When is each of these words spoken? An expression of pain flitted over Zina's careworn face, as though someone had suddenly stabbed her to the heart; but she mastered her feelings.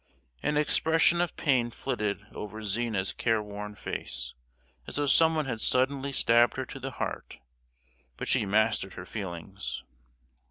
An 0.41 0.57
expression 0.57 1.21
of 1.21 1.35
pain 1.35 1.69
flitted 1.69 2.25
over 2.33 2.63
Zina's 2.63 3.13
careworn 3.13 3.75
face, 3.75 4.33
as 4.87 4.95
though 4.95 5.05
someone 5.05 5.45
had 5.45 5.61
suddenly 5.61 6.11
stabbed 6.11 6.57
her 6.57 6.65
to 6.65 6.79
the 6.79 6.93
heart; 6.97 7.37
but 8.17 8.27
she 8.27 8.43
mastered 8.43 8.93
her 8.93 9.05
feelings. 9.05 9.83